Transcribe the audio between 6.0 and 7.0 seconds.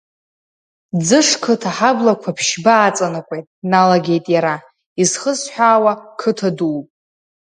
қыҭа дууп.